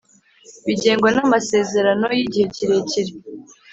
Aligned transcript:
bigengwa 0.65 1.09
namasezerano 1.15 2.05
yigihe 2.17 2.47
kirekire 2.55 3.11